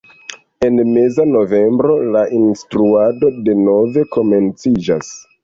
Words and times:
En 0.67 0.79
meza 0.93 1.25
novembro 1.33 1.97
la 2.15 2.23
instruado 2.39 3.31
denove 3.51 4.07
komenciĝas. 4.19 5.15